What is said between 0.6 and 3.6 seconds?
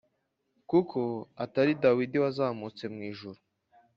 Kuko atari Dawidi wazamutse mu ijuru